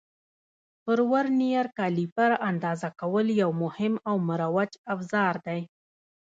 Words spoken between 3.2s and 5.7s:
یو مهم او مروج افزار دی.